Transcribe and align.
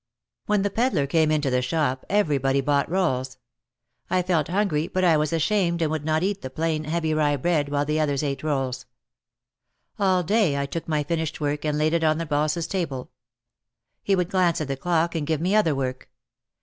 When 0.47 0.63
the 0.63 0.71
pedlar 0.71 1.05
came 1.05 1.29
into 1.29 1.51
the 1.51 1.61
shop 1.61 2.05
everybody 2.09 2.59
bought 2.59 2.89
rolls. 2.89 3.37
I 4.09 4.23
felt 4.23 4.47
hungry 4.47 4.87
but 4.87 5.03
I 5.03 5.15
was 5.15 5.31
ashamed 5.31 5.79
and 5.79 5.91
would 5.91 6.03
not 6.03 6.23
eat 6.23 6.41
the 6.41 6.49
plain, 6.49 6.85
heavy 6.85 7.13
rye 7.13 7.35
bread 7.35 7.69
while 7.69 7.85
the 7.85 7.99
others 7.99 8.23
ate 8.23 8.41
rolls. 8.41 8.87
All 9.99 10.23
day 10.23 10.57
I 10.57 10.65
took 10.65 10.87
my 10.87 11.03
finished 11.03 11.39
work 11.39 11.65
and 11.65 11.77
laid 11.77 11.93
it 11.93 12.03
on 12.03 12.17
the 12.17 12.25
boss's 12.25 12.65
table. 12.65 13.11
He 14.01 14.15
would 14.15 14.31
glance 14.31 14.59
at 14.59 14.69
the 14.69 14.75
clock 14.75 15.13
and 15.13 15.27
give 15.27 15.39
me 15.39 15.53
other 15.55 15.75
work. 15.75 16.09